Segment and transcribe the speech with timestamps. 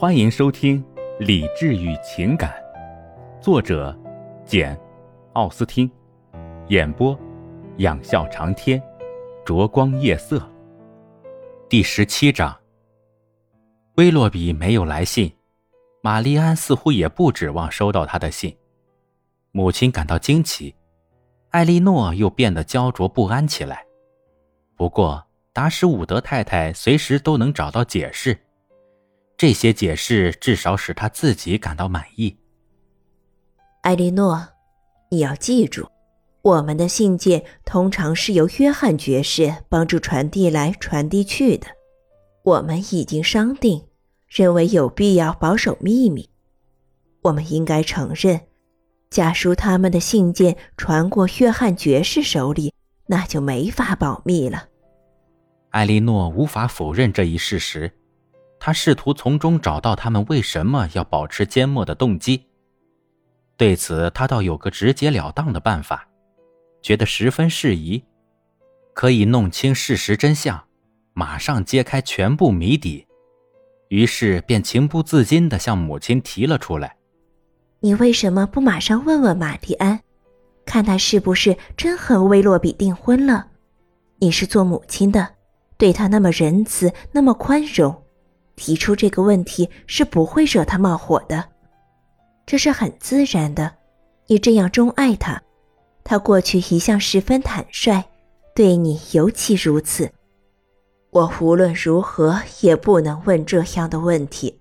[0.00, 0.80] 欢迎收听
[1.18, 2.54] 《理智与情感》，
[3.42, 3.92] 作者
[4.44, 4.76] 简·
[5.32, 5.90] 奥斯汀，
[6.68, 7.18] 演播
[7.78, 8.80] 仰笑长天，
[9.44, 10.40] 灼光夜色。
[11.68, 12.56] 第十七章。
[13.96, 15.32] 威洛比没有来信，
[16.00, 18.56] 玛丽安似乎也不指望收到他的信。
[19.50, 20.76] 母亲感到惊奇，
[21.50, 23.84] 艾莉诺又变得焦灼不安起来。
[24.76, 28.38] 不过，达什伍德太太随时都能找到解释。
[29.38, 32.36] 这些解释至少使他自己感到满意。
[33.82, 34.48] 艾莉诺，
[35.12, 35.88] 你要记住，
[36.42, 41.68] 我们的信件通常是由约翰爵士帮助传递来传递去的。
[42.42, 43.86] 我们已经商定，
[44.26, 46.28] 认为有必要保守秘密。
[47.22, 48.40] 我们应该承认，
[49.08, 52.74] 假如他们的信件传过约翰爵士手里，
[53.06, 54.68] 那就没法保密了。
[55.70, 57.92] 艾莉诺无法否认这一事实。
[58.68, 62.44] 他试图从中找到他们为什么要保持缄默的动机。
[63.56, 66.06] 对此，他倒有个直截了当的办法，
[66.82, 68.04] 觉得十分适宜，
[68.92, 70.62] 可以弄清事实真相，
[71.14, 73.06] 马上揭开全部谜底。
[73.88, 76.94] 于是，便情不自禁地向母亲提了出来
[77.80, 79.98] ：“你为什么不马上问问玛丽安，
[80.66, 83.46] 看他是不是真和威洛比订婚了？
[84.18, 85.26] 你是做母亲的，
[85.78, 87.98] 对他那么仁慈，那么宽容。”
[88.58, 91.44] 提出这个问题是不会惹他冒火的，
[92.44, 93.72] 这是很自然的。
[94.26, 95.40] 你这样钟爱他，
[96.04, 98.04] 他过去一向十分坦率，
[98.54, 100.10] 对你尤其如此。
[101.10, 104.60] 我无论如何也不能问这样的问题。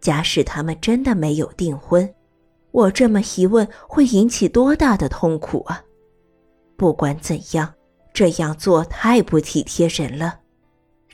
[0.00, 2.12] 假使他们真的没有订婚，
[2.72, 5.82] 我这么一问会引起多大的痛苦啊！
[6.76, 7.72] 不管怎样，
[8.12, 10.40] 这样做太不体贴人了。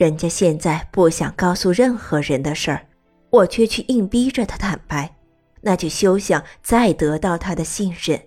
[0.01, 2.87] 人家现在不想告诉任何人的事儿，
[3.29, 5.15] 我却去硬逼着他坦白，
[5.61, 8.19] 那就休想再得到他的信任。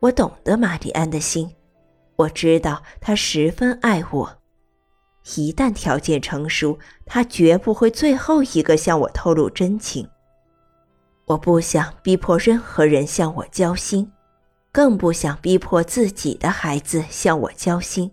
[0.00, 1.54] 我懂得玛丽安的心，
[2.16, 4.38] 我知道她十分爱我。
[5.36, 10.08] 一旦条件成熟，他绝不会最后一个向我透露真情。
[11.26, 14.10] 我不想逼迫任何人向我交心，
[14.72, 18.10] 更不想逼迫自己的孩子向我交心。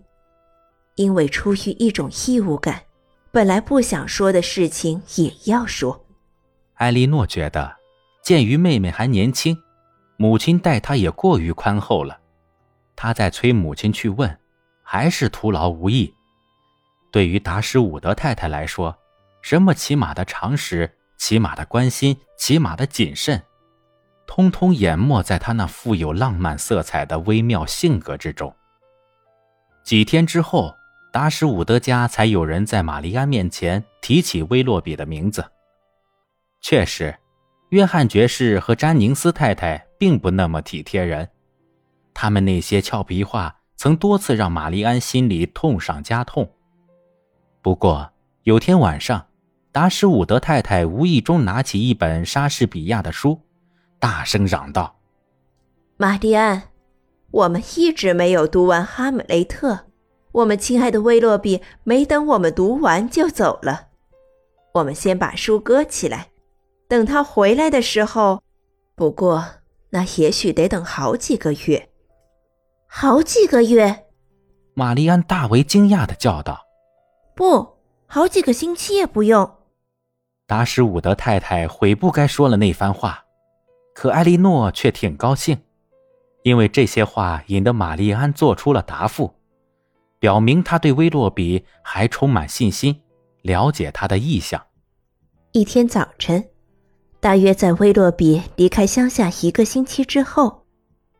[1.00, 2.82] 因为出于一种义务感，
[3.30, 6.04] 本来不想说的事情也要说。
[6.74, 7.74] 艾莉诺觉得，
[8.22, 9.56] 鉴于妹妹还年轻，
[10.18, 12.20] 母亲待她也过于宽厚了。
[12.94, 14.38] 她在催母亲去问，
[14.82, 16.14] 还是徒劳无益。
[17.10, 18.94] 对于达什伍德太太来说，
[19.40, 23.42] 什么起码的常识、起码的关心、起码的谨慎，
[24.26, 28.54] 通通淹没在她那富有浪漫色彩的微妙性格之中。
[29.82, 30.74] 几天之后。
[31.12, 35.44] 达什伍德家才有人在玛丽安面前提起威洛比的名字。
[36.60, 37.16] 确实，
[37.70, 41.28] 约翰爵士和詹宁斯太太并不那么体贴人，
[42.14, 46.48] 他们那些俏皮话曾多次让玛丽安心里痛上加痛。
[47.60, 48.12] 不过
[48.44, 49.26] 有天晚上，
[49.72, 53.40] 达什伍德太太无意中拿起一本莎士比亚的书，
[53.98, 54.96] 大声嚷道
[55.98, 56.70] ：“玛丽安，
[57.30, 59.74] 我们一直没有读完《哈姆雷特》。”
[60.32, 63.88] 我们亲爱的威洛比没等我们读完就走了，
[64.74, 66.28] 我们先把书搁起来，
[66.88, 68.42] 等他回来的时候。
[68.94, 69.44] 不过
[69.90, 71.88] 那也许得等好几个月，
[72.86, 74.04] 好几个月。
[74.74, 76.66] 玛丽安大为惊讶的叫道
[77.34, 79.56] ：“不好几个星期也不用。”
[80.46, 83.24] 达什伍德太太悔不该说了那番话，
[83.94, 85.58] 可艾莉诺却挺高兴，
[86.44, 89.39] 因为这些话引得玛丽安做出了答复。
[90.20, 93.00] 表明他对威洛比还充满信心，
[93.40, 94.62] 了解他的意向。
[95.52, 96.44] 一天早晨，
[97.18, 100.66] 大约在威洛比离开乡下一个星期之后，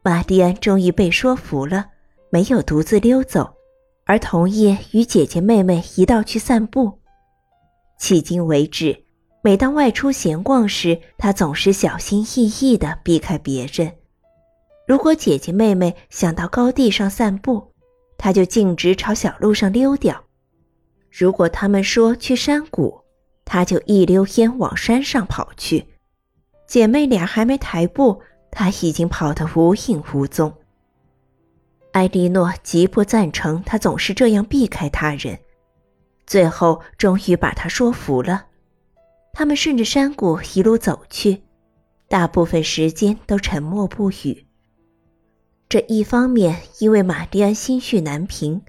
[0.03, 1.87] 玛蒂安终于被说服了，
[2.31, 3.55] 没有独自溜走，
[4.05, 7.01] 而同意与姐姐妹妹一道去散步。
[7.99, 9.05] 迄今为止，
[9.43, 13.91] 每当外出闲逛时，她总是小心翼翼地避开别人。
[14.87, 17.70] 如果姐姐妹妹想到高地上散步，
[18.23, 20.23] 他就径直朝小路上溜掉。
[21.11, 23.01] 如果他们说去山谷，
[23.47, 25.87] 他就一溜烟往山上跑去。
[26.67, 28.21] 姐妹俩还没抬步，
[28.51, 30.53] 他已经跑得无影无踪。
[31.93, 35.39] 艾莉诺极不赞成他总是这样避开他人，
[36.27, 38.49] 最后终于把他说服了。
[39.33, 41.43] 他们顺着山谷一路走去，
[42.07, 44.47] 大部分时间都沉默不语。
[45.71, 48.61] 这一方面因为玛丽安心绪难平，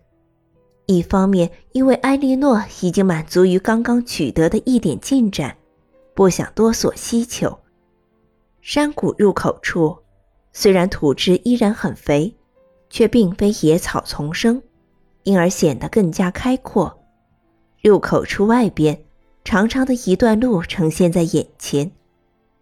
[0.86, 5.58] 一方面因为埃莉诺已经满足于刚刚取得的一点进展，
[6.14, 7.58] 不想多所希求。
[8.62, 9.98] 山谷入口处，
[10.54, 12.36] 虽然土质依然很肥，
[12.92, 14.62] 却并非野草丛生，
[15.24, 17.00] 因而显得更加开阔。
[17.82, 19.04] 入口处外边，
[19.44, 21.92] 长长的一段路呈现在眼前。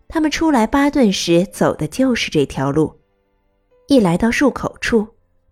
[0.07, 2.98] 他们初来巴顿时走的就是这条路。
[3.89, 5.07] 一来到入口处，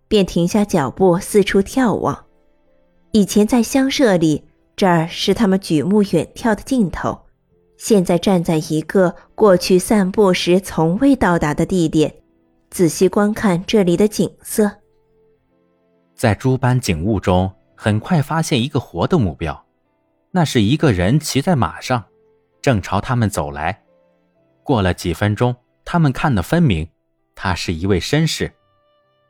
[0.07, 2.25] 便停下脚步，四处眺望。
[3.11, 4.43] 以前在乡舍里，
[4.75, 7.19] 这儿是他们举目远眺的尽头。
[7.77, 12.13] 现在站在一个过去散步时从未到达的地点，
[12.69, 14.71] 仔细观看这里的景色。
[16.13, 19.65] 在诸般景物中，很快发现一个活的目标，
[20.29, 22.03] 那是一个人骑在马上，
[22.61, 23.81] 正朝他们走来。
[24.61, 26.87] 过了几分钟，他们看得分明。
[27.39, 28.51] 他是一位绅士。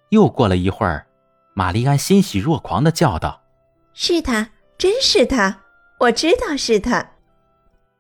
[0.10, 1.06] 又过了一会儿，
[1.54, 3.42] 玛丽安欣喜若狂的叫道
[3.94, 5.64] ：“是他，真是他！
[6.00, 7.12] 我知道是他。”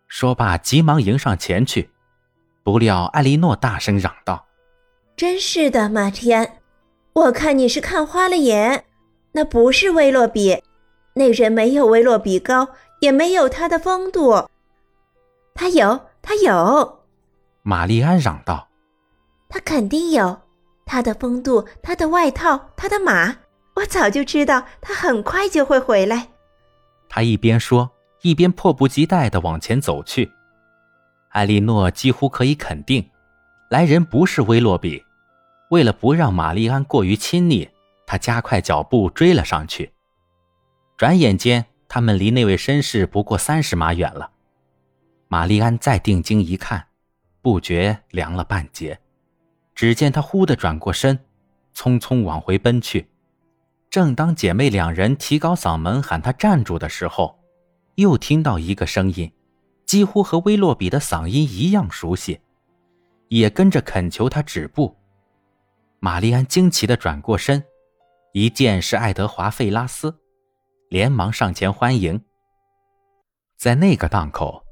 [0.07, 1.91] 说罢，急忙迎上前去。
[2.63, 4.47] 不料艾莉诺大声嚷道
[5.17, 6.59] ：“真是的，马蒂安，
[7.11, 8.85] 我看你是看花了眼。
[9.33, 10.63] 那不是威洛比，
[11.15, 12.69] 那人没有威洛比高，
[13.01, 14.47] 也没有他的风度。
[15.53, 17.03] 他有，他有。”
[17.63, 18.66] 玛丽安嚷道。
[19.49, 20.41] 他肯定有
[20.85, 23.35] 他的风度，他的外套，他的马。
[23.75, 26.29] 我早就知道他很快就会回来。
[27.07, 27.91] 他一边说，
[28.21, 30.31] 一边迫不及待地往前走去。
[31.29, 33.07] 艾莉诺几乎可以肯定，
[33.69, 35.03] 来人不是威洛比。
[35.69, 37.69] 为了不让玛丽安过于亲昵，
[38.07, 39.91] 他加快脚步追了上去。
[40.97, 44.31] 转眼间，他们离那位绅士不过三十码远了。
[45.27, 46.87] 玛丽安再定睛一看，
[47.41, 48.99] 不觉凉了半截。
[49.77, 51.19] 只见他忽地转过身，
[51.75, 53.07] 匆匆往回奔去。
[53.91, 57.37] 正当姐妹两人提高嗓门喊他站住的时候，
[57.93, 59.31] 又听到一个声音，
[59.85, 62.39] 几乎和威洛比的嗓音一样熟悉，
[63.27, 64.97] 也跟着恳求他止步。
[65.99, 67.63] 玛丽安惊奇地转过身，
[68.33, 70.17] 一见是爱德华·费拉斯，
[70.89, 72.19] 连忙上前欢迎。
[73.59, 74.65] 在那个档口，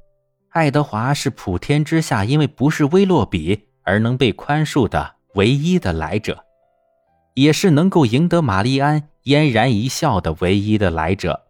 [0.48, 3.68] 爱德华是普天之下因为不是威洛比。
[3.86, 6.44] 而能被宽恕的唯一的来者，
[7.34, 11.46] 也是能够赢得玛丽安嫣然一笑的唯一的来者。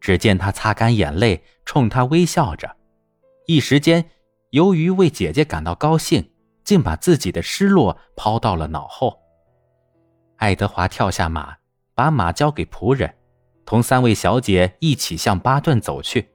[0.00, 2.74] 只见他擦干眼泪，冲他微笑着，
[3.46, 4.04] 一时间，
[4.50, 6.28] 由于为姐姐感到高兴，
[6.64, 9.20] 竟把自己的失落抛到了脑后。
[10.38, 11.56] 爱德华跳下马，
[11.94, 13.14] 把马交给仆人，
[13.64, 16.30] 同三位小姐一起向巴顿走去。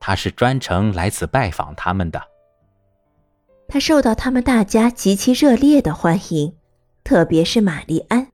[0.00, 2.31] 他是专程来此拜访他们的。
[3.72, 6.54] 他受到他们大家极其热烈的欢迎，
[7.04, 8.26] 特别是玛丽安，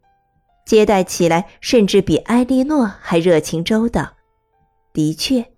[0.66, 4.14] 接待起来甚至比埃莉诺还热情周到。
[4.92, 5.52] 的确，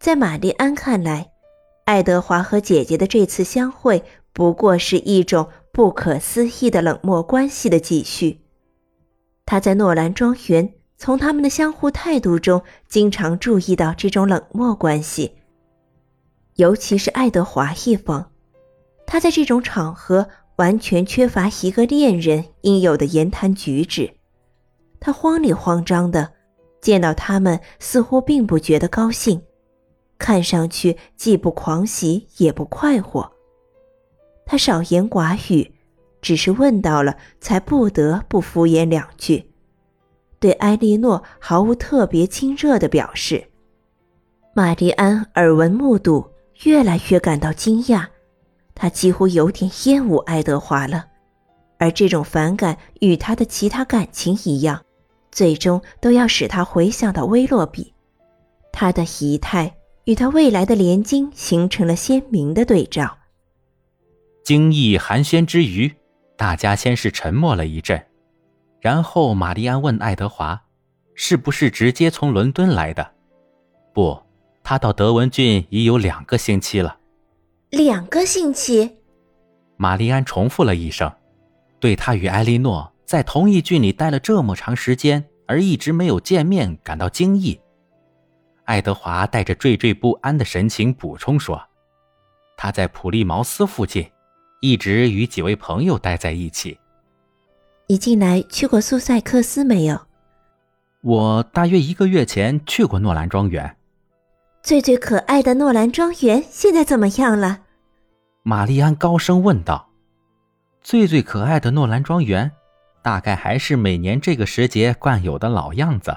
[0.00, 1.30] 在玛丽安看来，
[1.84, 4.02] 爱德华和姐姐的这次相会
[4.32, 8.40] 不过是一种不可思议的冷漠关系的继续。
[9.46, 15.36] 他在诺兰庄园从他们的相互态度中，经常注意到这种冷漠关系，
[16.56, 18.32] 尤其是爱德华一方。
[19.06, 24.14] 他在这种场合完全缺乏一个恋人应有的言谈举止，
[25.00, 26.32] 他慌里慌张的，
[26.80, 29.42] 见到他们似乎并不觉得高兴，
[30.18, 33.32] 看上去既不狂喜也不快活。
[34.46, 35.74] 他少言寡语，
[36.20, 39.50] 只是问到了才不得不敷衍两句，
[40.38, 43.44] 对埃莉诺毫无特别亲热的表示。
[44.54, 46.24] 玛丽安耳闻目睹，
[46.62, 48.06] 越来越感到惊讶。
[48.74, 51.06] 他几乎有点厌恶爱德华了，
[51.78, 54.82] 而这种反感与他的其他感情一样，
[55.30, 57.92] 最终都要使他回想到威洛比。
[58.72, 59.72] 他的仪态
[60.04, 63.16] 与他未来的连襟形成了鲜明的对照。
[64.42, 65.94] 惊异寒暄之余，
[66.36, 68.04] 大家先是沉默了一阵，
[68.80, 70.64] 然后玛丽安问爱德华
[71.14, 73.12] ：“是不是直接从伦敦来的
[73.94, 74.20] ？”“不，
[74.64, 76.98] 他到德文郡已有两个星期了。”
[77.74, 78.98] 两个星期，
[79.76, 81.12] 玛丽安重复了一声，
[81.80, 87.60] 对他与埃莉诺在同一郡里待了这么长时间而一直没有见面感到惊异。
[88.64, 91.60] 爱德华带着惴惴不安的神情补充说
[92.56, 94.08] ：“他在普利茅斯附近，
[94.60, 96.78] 一直与几位朋友待在一起。”
[97.88, 100.00] 你近来去过苏塞克斯没有？
[101.02, 103.76] 我大约一个月前去过诺兰庄园。
[104.62, 107.63] 最最可爱的诺兰庄园现在怎么样了？
[108.46, 109.88] 玛丽安高声问道
[110.84, 112.52] ：“最最可爱的诺兰庄园，
[113.00, 116.14] 大概还是每年这个时节惯有的老样子。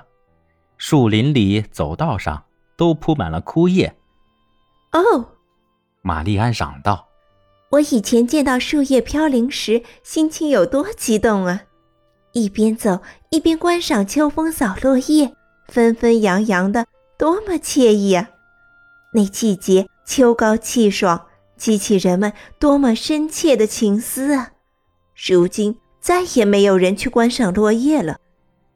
[0.77, 2.43] 树林里、走道上
[2.75, 3.95] 都铺满了枯叶。”
[4.91, 5.29] 哦，
[6.01, 7.07] 玛丽安嚷道
[7.71, 11.61] ：“我以前见到树叶飘零时，心情有多激动啊！
[12.33, 15.33] 一边走一边观赏秋风扫落叶，
[15.69, 18.29] 纷纷扬扬的，多么惬意啊！
[19.13, 21.26] 那季节秋高气爽，
[21.57, 24.51] 激起人们多么深切的情思啊！
[25.15, 28.19] 如今再也没有人去观赏落叶了，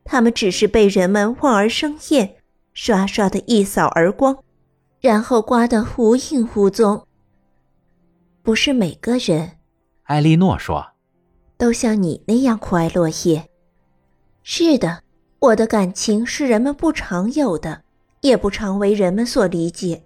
[0.04, 2.36] 它们只是被人们望而生厌，
[2.74, 4.44] 刷刷的一扫而光，
[5.00, 7.08] 然后刮得无影无踪。”
[8.44, 9.52] 不是每个人，
[10.04, 10.94] 艾莉诺说，
[11.58, 13.48] 都像你那样酷爱落叶。
[14.42, 15.04] 是的，
[15.38, 17.84] 我的感情是人们不常有的，
[18.22, 20.04] 也不常为人们所理解。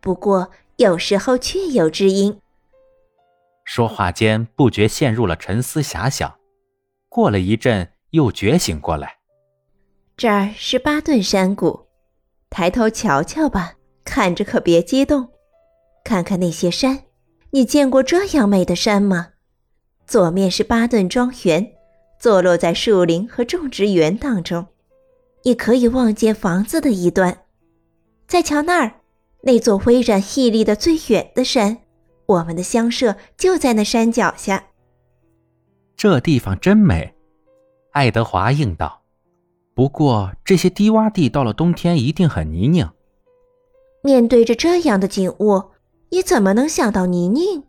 [0.00, 2.38] 不过有时候确有知音。
[3.64, 6.36] 说话间，不觉陷入了沉思遐想。
[7.08, 9.16] 过了一阵，又觉醒过来。
[10.16, 11.86] 这儿是巴顿山谷，
[12.50, 15.28] 抬头瞧瞧吧，看着可别激动。
[16.04, 17.04] 看看那些山。
[17.50, 19.28] 你见过这样美的山吗？
[20.06, 21.72] 左面是巴顿庄园，
[22.20, 24.66] 坐落在树林和种植园当中，
[25.42, 27.44] 你可以望见房子的一端。
[28.28, 29.00] 再瞧那儿，
[29.46, 31.78] 那座巍然屹立的最远的山，
[32.26, 34.64] 我们的乡舍就在那山脚下。
[35.96, 37.14] 这地方真美，
[37.92, 39.02] 爱德华应道。
[39.72, 42.90] 不过这些低洼地到了冬天一定很泥泞。
[44.02, 45.62] 面对着这样的景物。
[46.10, 47.62] 你怎么能想到泥泞？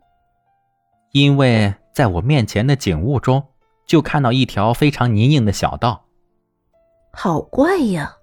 [1.12, 3.44] 因为在我面前的景物中，
[3.86, 6.06] 就看到一条非常泥泞的小道。
[7.12, 8.18] 好怪呀！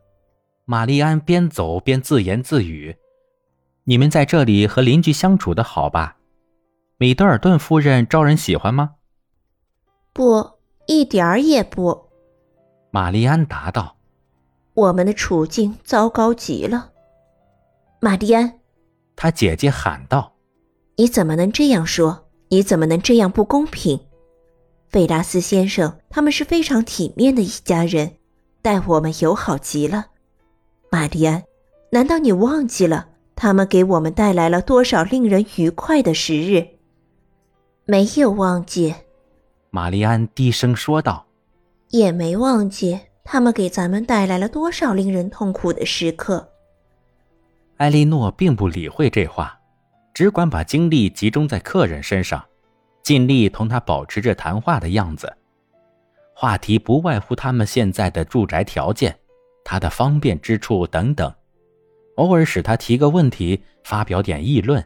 [0.64, 2.96] 玛丽安边走边自言自语
[3.84, 6.16] ：“你们在这里和邻居相处的好吧？
[6.96, 8.94] 米德尔顿夫人招人喜欢吗
[10.14, 10.52] ？”“不，
[10.86, 12.08] 一点儿也不。”
[12.90, 13.96] 玛丽安答道。
[14.74, 16.92] “我们的处境糟糕极了。”
[18.00, 18.60] 玛丽安。
[19.16, 20.34] 他姐姐喊道
[20.96, 22.28] ：“你怎么能这样说？
[22.48, 24.00] 你怎么能这样不公平？
[24.88, 28.16] 费拉斯先生他们是非常体面的一家人，
[28.62, 30.06] 待我们友好极了。
[30.90, 31.42] 玛丽安，
[31.90, 36.68] 难道你忘记了他们给我们带来了多少令人愉快的时日？
[37.84, 38.94] 没有忘记。”
[39.70, 41.26] 玛丽安低声说道
[41.90, 46.48] ，“也没忘记他们给咱们带来了多少令人痛苦的时刻。”
[47.78, 49.58] 艾莉诺并不理会这话，
[50.14, 52.44] 只管把精力集中在客人身上，
[53.02, 55.36] 尽力同他保持着谈话的样子。
[56.32, 59.16] 话题不外乎他们现在的住宅条件、
[59.64, 61.32] 他的方便之处等等，
[62.16, 64.84] 偶尔使他提个问题，发表点议论。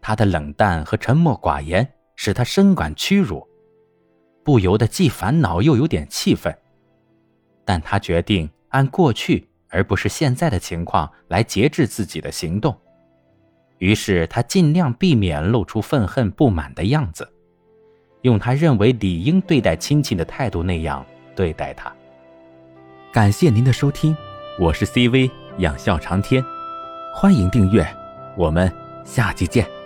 [0.00, 3.46] 他的冷淡和沉默寡言使他深感屈辱，
[4.44, 6.56] 不由得既烦恼又有点气愤。
[7.64, 9.48] 但他决定按过去。
[9.74, 12.76] 而不是现在的情况来节制自己的行动，
[13.78, 17.26] 于是他尽量避免露出愤恨不满的样子，
[18.20, 21.02] 用他认为理应对待亲戚的态度那样
[21.34, 21.90] 对待他。
[23.10, 24.14] 感谢您的收听，
[24.60, 26.44] 我是 CV 仰笑长天，
[27.12, 27.86] 欢迎订阅，
[28.36, 28.72] 我们
[29.04, 29.81] 下期见。